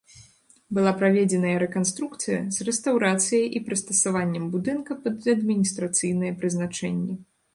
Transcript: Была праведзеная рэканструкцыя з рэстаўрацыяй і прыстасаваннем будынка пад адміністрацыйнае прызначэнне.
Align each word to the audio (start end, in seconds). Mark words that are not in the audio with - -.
Была 0.77 0.91
праведзеная 1.01 1.51
рэканструкцыя 1.63 2.37
з 2.55 2.67
рэстаўрацыяй 2.69 3.45
і 3.59 3.61
прыстасаваннем 3.69 4.49
будынка 4.55 4.99
пад 5.03 5.31
адміністрацыйнае 5.37 6.33
прызначэнне. 6.41 7.15